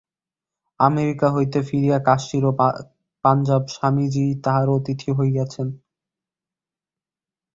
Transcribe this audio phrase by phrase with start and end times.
[0.79, 3.61] America হইতে ফিরিয়া কাশ্মীর ও পাঞ্জাব
[3.61, 5.69] ভ্রমণকালে স্বামীজী তাঁহার অতিথি হইয়াছিলেন।